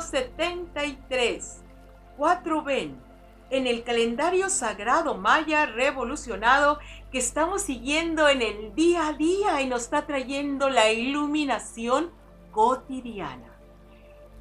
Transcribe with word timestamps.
73. 0.00 1.62
4 2.16 2.62
ven. 2.62 3.00
En 3.50 3.66
el 3.66 3.84
calendario 3.84 4.48
sagrado 4.50 5.16
maya 5.16 5.66
revolucionado 5.66 6.78
que 7.12 7.18
estamos 7.18 7.62
siguiendo 7.62 8.28
en 8.28 8.42
el 8.42 8.74
día 8.74 9.08
a 9.08 9.12
día 9.12 9.60
y 9.60 9.66
nos 9.66 9.82
está 9.82 10.06
trayendo 10.06 10.70
la 10.70 10.90
iluminación 10.90 12.10
cotidiana. 12.50 13.52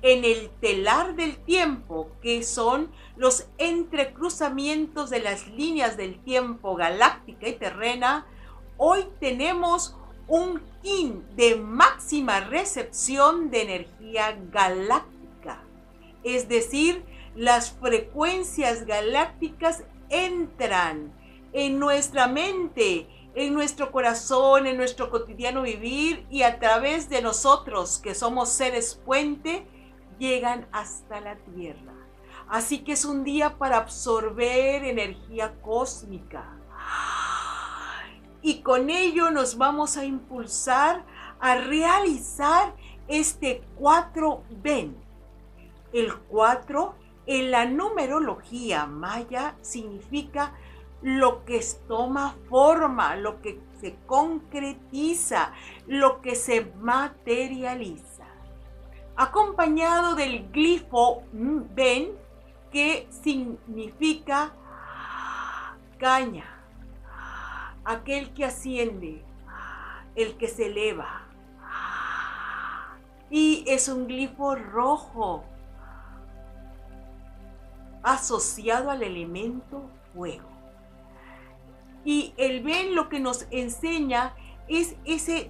En 0.02 0.26
el 0.26 0.50
telar 0.60 1.16
del 1.16 1.38
tiempo, 1.38 2.12
que 2.22 2.44
son 2.44 2.92
los 3.16 3.48
entrecruzamientos 3.58 5.10
de 5.10 5.20
las 5.20 5.48
líneas 5.48 5.96
del 5.96 6.20
tiempo 6.24 6.76
galáctica 6.76 7.48
y 7.48 7.54
terrena, 7.54 8.26
hoy 8.78 9.06
tenemos 9.20 9.96
un 10.28 10.62
kin 10.82 11.24
de 11.36 11.56
máxima 11.56 12.40
recepción 12.42 13.50
de 13.50 13.62
energía 13.62 14.38
galáctica. 14.52 15.13
Es 16.24 16.48
decir, 16.48 17.04
las 17.36 17.72
frecuencias 17.72 18.86
galácticas 18.86 19.84
entran 20.10 21.14
en 21.54 21.80
nuestra 21.80 22.28
mente, 22.28 23.08
en 23.36 23.54
nuestro 23.54 23.92
corazón, 23.92 24.68
en 24.68 24.78
nuestro 24.78 25.10
cotidiano 25.10 25.64
vivir 25.64 26.26
y 26.30 26.44
a 26.44 26.60
través 26.60 27.10
de 27.10 27.22
nosotros, 27.22 28.00
que 28.00 28.16
somos 28.16 28.50
seres 28.50 29.00
puente, 29.06 29.68
llegan 30.20 30.68
hasta 30.72 31.20
la 31.20 31.36
Tierra. 31.36 31.94
Así 32.48 32.80
que 32.80 32.94
es 32.94 33.06
un 33.06 33.24
día 33.24 33.58
para 33.58 33.78
absorber 33.78 34.84
energía 34.84 35.56
cósmica 35.62 36.60
y 38.44 38.62
con 38.62 38.90
ello 38.90 39.32
nos 39.32 39.58
vamos 39.58 39.98
a 39.98 40.06
impulsar 40.06 41.06
a 41.40 41.56
realizar 41.56 42.76
este 43.08 43.64
4 43.80 44.44
ben. 44.62 45.03
El 45.94 46.16
4 46.16 46.96
en 47.28 47.52
la 47.52 47.66
numerología 47.66 48.88
maya 48.88 49.56
significa 49.62 50.54
lo 51.04 51.46
que 51.46 51.64
toma 51.88 52.36
forma, 52.50 53.16
lo 53.16 53.42
que 53.42 53.60
se 53.80 53.96
concretiza, 54.08 55.54
lo 55.86 56.22
que 56.22 56.36
se 56.36 56.72
materializa. 56.80 58.26
Acompañado 59.16 60.16
del 60.16 60.50
glifo 60.52 61.24
ben 61.32 62.18
que 62.72 63.08
significa 63.12 64.54
caña, 66.00 66.66
aquel 67.86 68.34
que 68.34 68.46
asciende, 68.46 69.24
el 70.16 70.38
que 70.38 70.48
se 70.48 70.66
eleva. 70.66 71.28
Y 73.30 73.64
es 73.68 73.90
un 73.90 74.08
glifo 74.08 74.56
rojo 74.56 75.44
asociado 78.04 78.92
al 78.92 79.02
elemento 79.02 79.90
fuego. 80.14 80.50
Y 82.06 82.34
el 82.38 82.64
Ben 82.64 82.96
lo 82.96 83.10
que 83.10 83.20
nos 83.20 83.48
enseña 83.50 84.36
es 84.68 84.96
ese, 85.06 85.50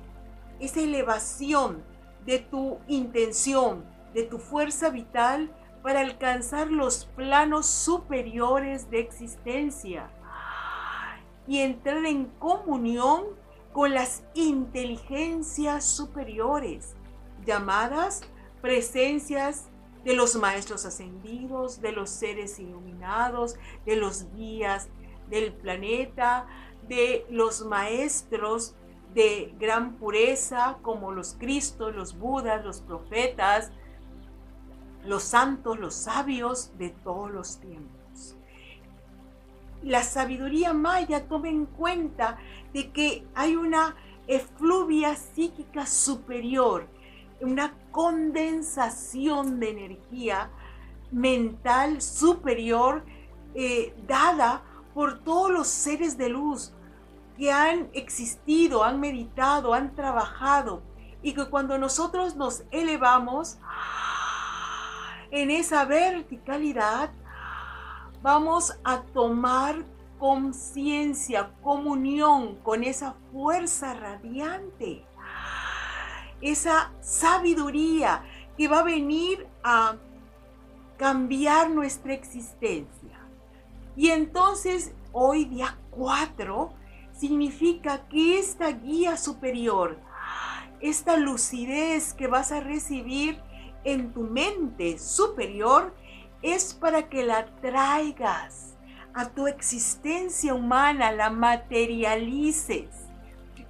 esa 0.60 0.82
elevación 0.82 1.84
de 2.26 2.40
tu 2.40 2.78
intención, 2.88 3.84
de 4.14 4.24
tu 4.24 4.38
fuerza 4.38 4.90
vital 4.90 5.52
para 5.82 6.02
alcanzar 6.02 6.72
los 6.72 7.06
planos 7.16 7.66
superiores 7.66 8.90
de 8.90 9.00
existencia 9.00 10.10
y 11.48 11.60
entrar 11.60 12.06
en 12.06 12.26
comunión 12.40 13.26
con 13.74 13.94
las 13.94 14.24
inteligencias 14.34 15.84
superiores, 15.84 16.96
llamadas 17.46 18.22
presencias 18.62 19.70
de 20.04 20.16
los 20.16 20.36
maestros 20.36 20.86
ascendidos, 20.86 21.82
de 21.82 21.92
los 21.92 22.10
seres 22.10 22.60
iluminados, 22.60 23.56
de 23.86 23.96
los 23.96 24.26
guías 24.36 24.90
del 25.30 25.54
planeta, 25.54 26.48
de 26.88 27.26
los 27.30 27.66
maestros 27.66 28.76
de 29.14 29.54
gran 29.60 29.94
pureza 29.94 30.78
como 30.82 31.12
los 31.12 31.36
Cristos, 31.40 31.96
los 31.96 32.18
Budas, 32.18 32.66
los 32.66 32.82
profetas, 32.82 33.72
los 35.06 35.24
santos, 35.24 35.80
los 35.80 35.94
sabios 35.94 36.72
de 36.78 36.90
todos 36.90 37.32
los 37.32 37.58
tiempos. 37.60 38.36
La 39.84 40.04
sabiduría 40.04 40.74
maya 40.74 41.28
toma 41.28 41.50
en 41.50 41.66
cuenta 41.66 42.38
de 42.74 42.92
que 42.92 43.26
hay 43.36 43.56
una 43.56 43.96
efluvia 44.28 45.16
psíquica 45.16 45.86
superior, 45.86 46.88
una 47.44 47.74
condensación 47.92 49.60
de 49.60 49.70
energía 49.70 50.50
mental 51.12 52.02
superior 52.02 53.04
eh, 53.54 53.94
dada 54.08 54.64
por 54.94 55.20
todos 55.20 55.52
los 55.52 55.68
seres 55.68 56.18
de 56.18 56.30
luz 56.30 56.74
que 57.38 57.52
han 57.52 57.90
existido, 57.94 58.84
han 58.84 59.00
meditado, 59.00 59.74
han 59.74 59.96
trabajado 59.96 60.82
y 61.22 61.34
que 61.34 61.46
cuando 61.46 61.78
nosotros 61.78 62.36
nos 62.36 62.64
elevamos 62.72 63.58
en 65.32 65.50
esa 65.50 65.86
verticalidad, 65.86 67.12
vamos 68.22 68.78
a 68.84 69.02
tomar 69.02 69.84
conciencia, 70.20 71.52
comunión 71.62 72.56
con 72.58 72.84
esa 72.84 73.16
fuerza 73.32 73.94
radiante, 73.94 75.06
esa 76.44 76.92
sabiduría 77.02 78.24
que 78.58 78.68
va 78.68 78.80
a 78.80 78.84
venir 78.84 79.48
a 79.64 79.96
cambiar 80.98 81.70
nuestra 81.70 82.14
existencia. 82.14 83.20
Y 83.96 84.10
entonces 84.10 84.94
hoy 85.12 85.46
día 85.46 85.78
4 85.92 86.74
significa 87.18 88.08
que 88.10 88.40
esta 88.40 88.72
guía 88.72 89.18
superior, 89.18 90.00
esta 90.82 91.18
lucidez 91.18 92.14
que 92.14 92.28
vas 92.28 92.52
a 92.52 92.60
recibir 92.60 93.42
en 93.84 94.12
tu 94.12 94.22
mente 94.22 95.00
superior, 95.00 95.96
es 96.42 96.74
para 96.74 97.08
que 97.10 97.24
la 97.24 97.46
traigas 97.62 98.76
a 99.14 99.30
tu 99.30 99.48
existencia 99.48 100.54
humana, 100.54 101.12
la 101.12 101.30
materialices. 101.30 102.90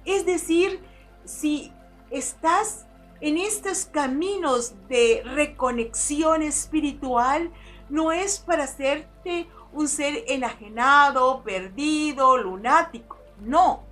Es 0.04 0.26
decir, 0.26 0.80
si 1.24 1.72
estás 2.14 2.86
en 3.20 3.38
estos 3.38 3.86
caminos 3.86 4.74
de 4.88 5.22
reconexión 5.24 6.42
espiritual, 6.42 7.50
no 7.88 8.12
es 8.12 8.38
para 8.38 8.64
hacerte 8.64 9.48
un 9.72 9.88
ser 9.88 10.24
enajenado, 10.28 11.42
perdido, 11.42 12.36
lunático. 12.36 13.18
No. 13.40 13.82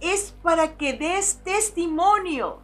Es 0.00 0.34
para 0.42 0.76
que 0.76 0.92
des 0.92 1.40
testimonio 1.44 2.58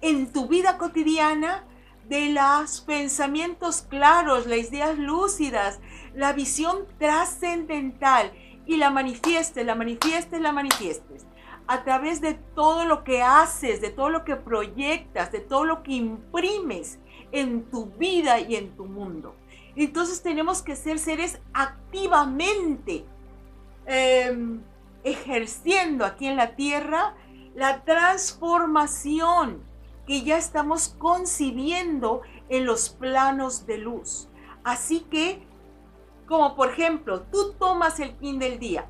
en 0.00 0.32
tu 0.32 0.48
vida 0.48 0.78
cotidiana 0.78 1.64
de 2.08 2.30
los 2.30 2.80
pensamientos 2.80 3.82
claros, 3.82 4.46
las 4.46 4.58
ideas 4.58 4.98
lúcidas, 4.98 5.78
la 6.14 6.32
visión 6.32 6.86
trascendental 6.98 8.32
y 8.66 8.76
la 8.76 8.90
manifiestes, 8.90 9.64
la 9.64 9.74
manifiestes, 9.74 10.40
la 10.40 10.52
manifiestes. 10.52 11.26
A 11.68 11.84
través 11.84 12.20
de 12.20 12.34
todo 12.34 12.84
lo 12.84 13.04
que 13.04 13.22
haces, 13.22 13.80
de 13.80 13.90
todo 13.90 14.10
lo 14.10 14.24
que 14.24 14.34
proyectas, 14.34 15.30
de 15.30 15.40
todo 15.40 15.64
lo 15.64 15.84
que 15.84 15.92
imprimes 15.92 16.98
en 17.30 17.62
tu 17.70 17.86
vida 17.86 18.40
y 18.40 18.56
en 18.56 18.74
tu 18.74 18.86
mundo. 18.86 19.34
Entonces 19.76 20.22
tenemos 20.22 20.62
que 20.62 20.74
ser 20.74 20.98
seres 20.98 21.38
activamente 21.52 23.04
em, 23.86 24.60
ejerciendo 25.04 26.04
aquí 26.04 26.26
en 26.26 26.36
la 26.36 26.56
tierra 26.56 27.14
la 27.54 27.84
transformación 27.84 29.62
que 30.06 30.22
ya 30.22 30.38
estamos 30.38 30.94
concibiendo 30.98 32.22
en 32.48 32.64
los 32.64 32.88
planos 32.88 33.66
de 33.66 33.78
luz. 33.78 34.28
Así 34.64 35.00
que, 35.00 35.42
como 36.26 36.56
por 36.56 36.70
ejemplo, 36.70 37.22
tú 37.30 37.52
tomas 37.58 38.00
el 38.00 38.12
fin 38.16 38.38
del 38.38 38.58
día, 38.58 38.86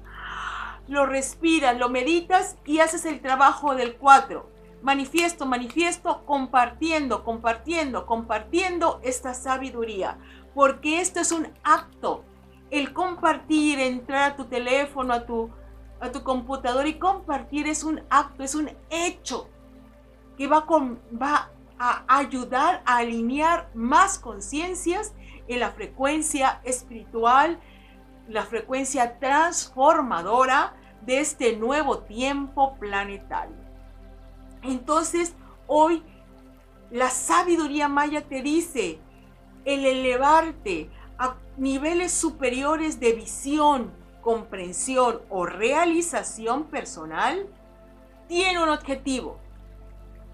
lo 0.88 1.06
respiras, 1.06 1.78
lo 1.78 1.88
meditas 1.88 2.56
y 2.64 2.80
haces 2.80 3.04
el 3.04 3.20
trabajo 3.20 3.74
del 3.74 3.96
4. 3.96 4.50
Manifiesto, 4.82 5.46
manifiesto, 5.46 6.24
compartiendo, 6.24 7.24
compartiendo, 7.24 8.06
compartiendo 8.06 9.00
esta 9.02 9.34
sabiduría. 9.34 10.18
Porque 10.54 11.00
esto 11.00 11.20
es 11.20 11.32
un 11.32 11.48
acto. 11.62 12.24
El 12.70 12.92
compartir, 12.92 13.78
entrar 13.80 14.32
a 14.32 14.36
tu 14.36 14.44
teléfono, 14.44 15.14
a 15.14 15.26
tu, 15.26 15.50
a 16.00 16.10
tu 16.10 16.22
computadora 16.22 16.88
y 16.88 16.98
compartir 16.98 17.66
es 17.66 17.82
un 17.84 18.02
acto, 18.10 18.42
es 18.42 18.54
un 18.54 18.70
hecho 18.90 19.48
que 20.36 20.46
va, 20.46 20.66
va 21.20 21.50
a 21.78 22.04
ayudar 22.18 22.82
a 22.84 22.98
alinear 22.98 23.70
más 23.74 24.18
conciencias 24.18 25.12
en 25.48 25.60
la 25.60 25.70
frecuencia 25.70 26.60
espiritual, 26.64 27.58
la 28.28 28.44
frecuencia 28.44 29.18
transformadora 29.18 30.74
de 31.02 31.20
este 31.20 31.56
nuevo 31.56 32.00
tiempo 32.00 32.76
planetario. 32.78 33.56
Entonces, 34.62 35.34
hoy 35.66 36.02
la 36.90 37.10
sabiduría 37.10 37.88
maya 37.88 38.22
te 38.22 38.42
dice, 38.42 38.98
el 39.64 39.84
elevarte 39.84 40.90
a 41.18 41.36
niveles 41.56 42.12
superiores 42.12 43.00
de 43.00 43.12
visión, 43.12 43.92
comprensión 44.20 45.20
o 45.30 45.46
realización 45.46 46.64
personal, 46.64 47.46
tiene 48.28 48.62
un 48.62 48.68
objetivo. 48.68 49.38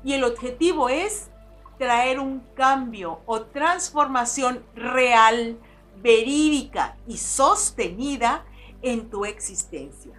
Y 0.02 0.12
el 0.12 0.24
objetivo 0.24 0.88
es 0.88 1.30
traer 1.78 2.20
un 2.20 2.40
cambio 2.54 3.20
o 3.26 3.42
transformación 3.42 4.64
real, 4.74 5.58
verídica 6.04 6.98
y 7.08 7.16
sostenida 7.16 8.44
en 8.82 9.08
tu 9.08 9.24
existencia. 9.24 10.12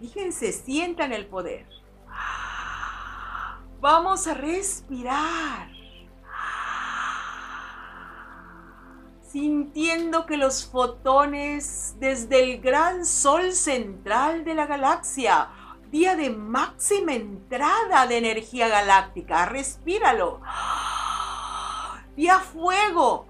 Fíjense, 0.00 0.52
sientan 0.52 1.12
el 1.12 1.26
poder. 1.26 1.66
Vamos 3.80 4.26
a 4.26 4.34
respirar. 4.34 5.68
Sintiendo 9.30 10.26
que 10.26 10.36
los 10.36 10.66
fotones 10.66 11.94
desde 12.00 12.42
el 12.42 12.60
gran 12.60 13.06
sol 13.06 13.52
central 13.52 14.44
de 14.44 14.54
la 14.54 14.66
galaxia, 14.66 15.48
día 15.92 16.16
de 16.16 16.30
máxima 16.30 17.12
entrada 17.12 18.06
de 18.08 18.18
energía 18.18 18.66
galáctica, 18.66 19.46
respíralo. 19.46 20.40
Día 22.16 22.40
fuego. 22.40 23.27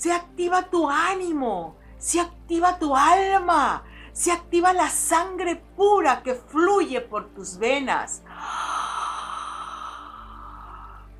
Se 0.00 0.10
activa 0.10 0.62
tu 0.62 0.88
ánimo, 0.88 1.76
se 1.98 2.20
activa 2.20 2.78
tu 2.78 2.96
alma, 2.96 3.84
se 4.14 4.32
activa 4.32 4.72
la 4.72 4.88
sangre 4.88 5.56
pura 5.76 6.22
que 6.22 6.36
fluye 6.36 7.02
por 7.02 7.34
tus 7.34 7.58
venas 7.58 8.22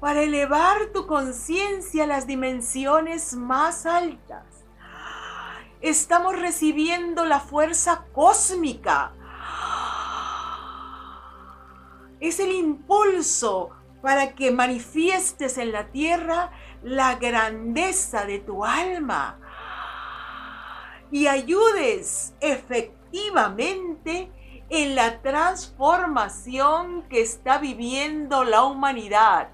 para 0.00 0.22
elevar 0.22 0.86
tu 0.94 1.06
conciencia 1.06 2.04
a 2.04 2.06
las 2.06 2.26
dimensiones 2.26 3.34
más 3.34 3.84
altas. 3.84 4.46
Estamos 5.82 6.38
recibiendo 6.38 7.26
la 7.26 7.40
fuerza 7.40 8.06
cósmica. 8.14 9.12
Es 12.18 12.40
el 12.40 12.52
impulso 12.52 13.72
para 14.02 14.34
que 14.34 14.50
manifiestes 14.50 15.58
en 15.58 15.72
la 15.72 15.88
tierra 15.88 16.50
la 16.82 17.16
grandeza 17.16 18.24
de 18.24 18.38
tu 18.38 18.64
alma 18.64 19.38
y 21.10 21.26
ayudes 21.26 22.34
efectivamente 22.40 24.30
en 24.68 24.94
la 24.94 25.20
transformación 25.20 27.02
que 27.08 27.20
está 27.20 27.58
viviendo 27.58 28.44
la 28.44 28.62
humanidad 28.64 29.48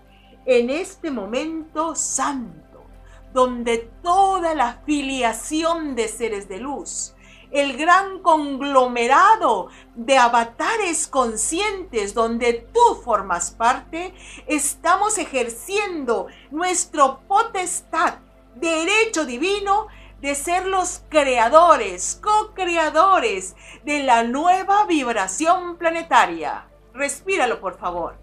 en 0.44 0.69
este 0.70 1.10
momento 1.10 1.94
santo, 1.94 2.84
donde 3.32 3.90
toda 4.02 4.54
la 4.54 4.82
filiación 4.84 5.94
de 5.94 6.08
seres 6.08 6.49
de 6.49 6.58
luz, 6.58 7.15
el 7.60 7.76
gran 7.76 8.18
conglomerado 8.20 9.68
de 9.94 10.18
avatares 10.18 11.06
conscientes 11.06 12.12
donde 12.12 12.68
tú 12.72 13.00
formas 13.02 13.50
parte, 13.50 14.14
estamos 14.46 15.16
ejerciendo 15.16 16.26
nuestro 16.50 17.20
potestad, 17.26 18.18
derecho 18.54 19.24
divino 19.24 19.86
de 20.20 20.34
ser 20.34 20.66
los 20.66 21.02
creadores, 21.08 22.20
co-creadores 22.22 23.56
de 23.84 24.02
la 24.02 24.22
nueva 24.22 24.84
vibración 24.84 25.76
planetaria. 25.76 26.66
Respíralo, 26.92 27.60
por 27.60 27.78
favor. 27.78 28.18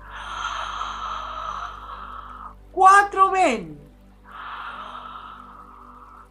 Cuatro 2.72 3.32
ven. 3.32 3.83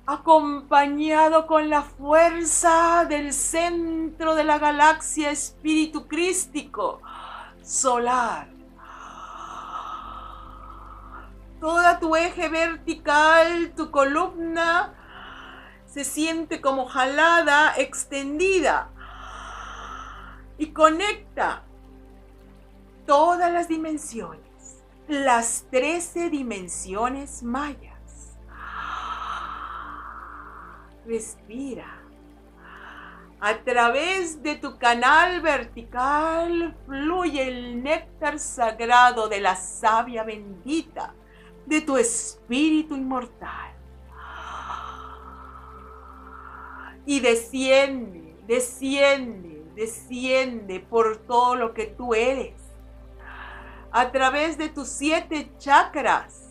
Acompañado 0.04 1.46
con 1.46 1.70
la 1.70 1.82
fuerza 1.82 3.06
del 3.08 3.32
centro 3.32 4.34
de 4.34 4.44
la 4.44 4.58
galaxia 4.58 5.30
espíritu 5.30 6.08
crístico 6.08 7.00
solar. 7.62 8.48
Toda 11.60 12.00
tu 12.00 12.16
eje 12.16 12.48
vertical, 12.48 13.72
tu 13.76 13.92
columna, 13.92 14.94
se 15.86 16.04
siente 16.04 16.60
como 16.60 16.86
jalada, 16.86 17.74
extendida 17.76 18.88
y 20.58 20.72
conecta 20.72 21.62
todas 23.06 23.52
las 23.52 23.68
dimensiones, 23.68 24.82
las 25.06 25.66
13 25.70 26.30
dimensiones 26.30 27.42
mayas. 27.42 27.91
Respira. 31.06 31.98
A 33.40 33.58
través 33.64 34.42
de 34.42 34.54
tu 34.54 34.78
canal 34.78 35.40
vertical 35.40 36.76
fluye 36.86 37.48
el 37.48 37.82
néctar 37.82 38.38
sagrado 38.38 39.28
de 39.28 39.40
la 39.40 39.56
savia 39.56 40.22
bendita 40.22 41.14
de 41.66 41.80
tu 41.80 41.96
espíritu 41.96 42.94
inmortal. 42.94 43.72
y 47.04 47.20
desciende, 47.20 48.36
desciende, 48.46 49.64
desciende 49.74 50.80
por 50.80 51.18
todo 51.18 51.56
lo 51.56 51.74
que 51.74 51.86
tú 51.86 52.14
eres. 52.14 52.54
A 53.90 54.10
través 54.10 54.56
de 54.56 54.68
tus 54.68 54.88
siete 54.88 55.50
chakras. 55.58 56.41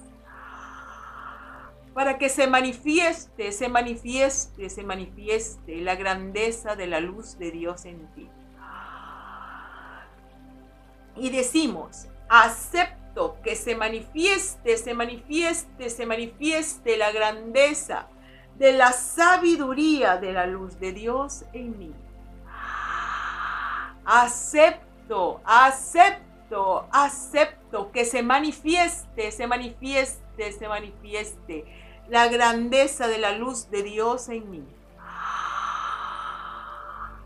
Para 1.93 2.17
que 2.17 2.29
se 2.29 2.47
manifieste, 2.47 3.51
se 3.51 3.67
manifieste, 3.67 4.69
se 4.69 4.83
manifieste 4.83 5.81
la 5.81 5.95
grandeza 5.95 6.75
de 6.75 6.87
la 6.87 6.99
luz 7.01 7.37
de 7.37 7.51
Dios 7.51 7.85
en 7.85 8.07
ti. 8.13 8.29
Y 11.17 11.29
decimos, 11.29 12.07
acepto 12.29 13.37
que 13.43 13.57
se 13.57 13.75
manifieste, 13.75 14.77
se 14.77 14.93
manifieste, 14.93 15.89
se 15.89 16.05
manifieste 16.05 16.95
la 16.95 17.11
grandeza 17.11 18.07
de 18.57 18.71
la 18.71 18.93
sabiduría 18.93 20.17
de 20.17 20.31
la 20.31 20.45
luz 20.45 20.79
de 20.79 20.93
Dios 20.93 21.43
en 21.51 21.77
mí. 21.77 21.93
Acepto, 24.05 25.41
acepto, 25.43 26.87
acepto 26.91 27.91
que 27.91 28.05
se 28.05 28.23
manifieste, 28.23 29.31
se 29.31 29.47
manifieste, 29.47 30.51
se 30.51 30.67
manifieste 30.67 31.65
la 32.11 32.27
grandeza 32.27 33.07
de 33.07 33.17
la 33.19 33.31
luz 33.31 33.69
de 33.71 33.83
Dios 33.83 34.27
en 34.27 34.51
mí. 34.51 34.67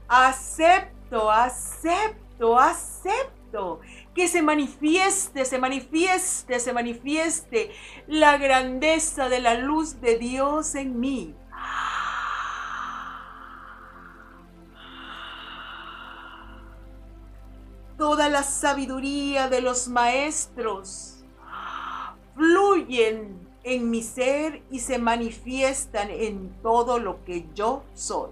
Acepto, 0.08 1.32
acepto, 1.32 2.60
acepto 2.60 3.82
que 4.14 4.28
se 4.28 4.44
manifieste, 4.44 5.44
se 5.44 5.58
manifieste, 5.58 6.60
se 6.60 6.72
manifieste 6.72 7.72
la 8.06 8.38
grandeza 8.38 9.28
de 9.28 9.40
la 9.40 9.56
luz 9.56 10.00
de 10.02 10.20
Dios 10.20 10.76
en 10.76 11.00
mí. 11.00 11.36
Toda 17.98 18.30
la 18.30 18.44
sabiduría 18.44 19.50
de 19.50 19.62
los 19.62 19.88
maestros 19.88 21.26
fluyen 22.36 23.45
en 23.66 23.90
mi 23.90 24.04
ser 24.04 24.62
y 24.70 24.80
se 24.80 25.00
manifiestan 25.00 26.12
en 26.12 26.56
todo 26.62 27.00
lo 27.00 27.26
que 27.26 27.48
yo 27.56 27.84
soy. 27.96 28.30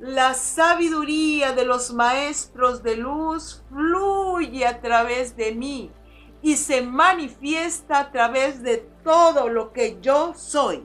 La 0.00 0.34
sabiduría 0.34 1.52
de 1.52 1.64
los 1.66 1.92
maestros 1.92 2.82
de 2.82 2.96
luz 2.96 3.62
fluye 3.68 4.66
a 4.66 4.80
través 4.80 5.36
de 5.36 5.54
mí 5.54 5.92
y 6.40 6.56
se 6.56 6.80
manifiesta 6.82 8.00
a 8.00 8.10
través 8.10 8.62
de 8.62 8.78
todo 9.04 9.48
lo 9.48 9.72
que 9.72 9.98
yo 10.00 10.32
soy. 10.34 10.84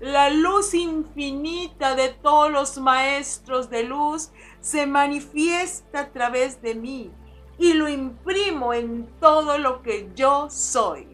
La 0.00 0.28
luz 0.28 0.74
infinita 0.74 1.94
de 1.94 2.08
todos 2.08 2.50
los 2.50 2.78
maestros 2.78 3.70
de 3.70 3.84
luz 3.84 4.30
se 4.60 4.86
manifiesta 4.86 6.00
a 6.00 6.08
través 6.10 6.60
de 6.60 6.74
mí 6.74 7.12
y 7.60 7.74
lo 7.74 7.88
imprimo 7.90 8.72
en 8.72 9.06
todo 9.20 9.58
lo 9.58 9.82
que 9.82 10.10
yo 10.14 10.48
soy. 10.48 11.06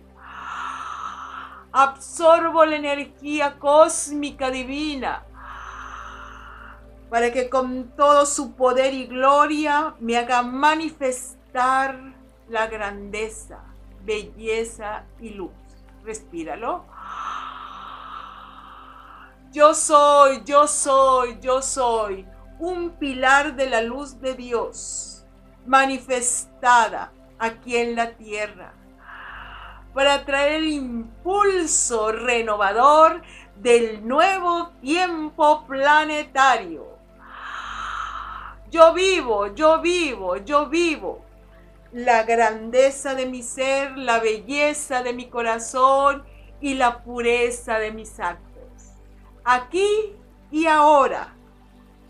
Absorbo 1.72 2.64
la 2.64 2.76
energía 2.76 3.58
cósmica 3.58 4.50
divina 4.50 5.24
para 7.10 7.32
que 7.32 7.50
con 7.50 7.90
todo 7.96 8.24
su 8.26 8.52
poder 8.52 8.94
y 8.94 9.06
gloria 9.06 9.96
me 9.98 10.16
haga 10.16 10.42
manifestar 10.42 11.98
la 12.48 12.68
grandeza, 12.68 13.58
belleza 14.04 15.02
y 15.20 15.30
luz. 15.30 15.50
Respíralo. 16.04 16.84
Yo 19.50 19.74
soy, 19.74 20.42
yo 20.44 20.68
soy, 20.68 21.38
yo 21.40 21.60
soy 21.60 22.24
un 22.60 22.90
pilar 22.90 23.56
de 23.56 23.68
la 23.68 23.80
luz 23.80 24.20
de 24.20 24.34
Dios, 24.34 25.15
manifestada 25.66 27.12
aquí 27.38 27.76
en 27.76 27.96
la 27.96 28.12
tierra 28.12 28.72
para 29.96 30.24
traer 30.26 30.56
el 30.56 30.68
impulso 30.68 32.12
renovador 32.12 33.22
del 33.56 34.06
nuevo 34.06 34.68
tiempo 34.82 35.64
planetario. 35.66 36.86
Yo 38.70 38.92
vivo, 38.92 39.54
yo 39.54 39.80
vivo, 39.80 40.36
yo 40.36 40.66
vivo 40.68 41.24
la 41.92 42.24
grandeza 42.24 43.14
de 43.14 43.24
mi 43.24 43.42
ser, 43.42 43.96
la 43.96 44.20
belleza 44.20 45.02
de 45.02 45.14
mi 45.14 45.30
corazón 45.30 46.24
y 46.60 46.74
la 46.74 47.02
pureza 47.02 47.78
de 47.78 47.90
mis 47.90 48.20
actos. 48.20 48.92
Aquí 49.44 50.14
y 50.50 50.66
ahora, 50.66 51.34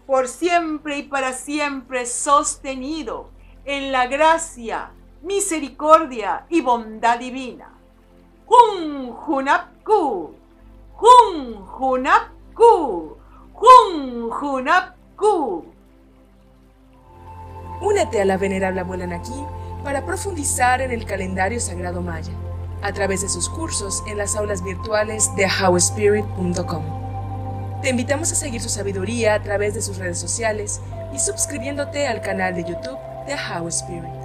por 0.08 0.26
siempre 0.26 0.98
y 0.98 1.02
para 1.04 1.32
siempre 1.32 2.04
sostenido 2.06 3.35
en 3.66 3.90
la 3.90 4.06
gracia, 4.06 4.90
misericordia 5.22 6.46
y 6.48 6.60
bondad 6.60 7.18
divina. 7.18 7.72
Jun 8.46 9.12
Junapku, 9.12 10.34
Jun 10.94 11.66
Junapku, 11.66 13.16
Jun 13.52 14.30
Junapku. 14.30 15.64
Únete 17.82 18.22
a 18.22 18.24
la 18.24 18.36
venerable 18.36 18.80
abuela 18.80 19.06
Naki 19.06 19.44
para 19.82 20.06
profundizar 20.06 20.80
en 20.80 20.92
el 20.92 21.04
calendario 21.04 21.60
sagrado 21.60 22.00
maya 22.00 22.32
a 22.82 22.92
través 22.92 23.22
de 23.22 23.28
sus 23.28 23.48
cursos 23.48 24.04
en 24.06 24.18
las 24.18 24.36
aulas 24.36 24.62
virtuales 24.62 25.34
de 25.34 25.46
howspirit.com. 25.46 26.84
Te 27.82 27.90
invitamos 27.90 28.30
a 28.30 28.36
seguir 28.36 28.60
su 28.60 28.68
sabiduría 28.68 29.34
a 29.34 29.42
través 29.42 29.74
de 29.74 29.82
sus 29.82 29.98
redes 29.98 30.20
sociales 30.20 30.80
y 31.12 31.18
suscribiéndote 31.18 32.06
al 32.06 32.20
canal 32.20 32.54
de 32.54 32.64
YouTube 32.64 32.98
their 33.26 33.36
highway 33.36 33.70
spirit. 33.70 34.15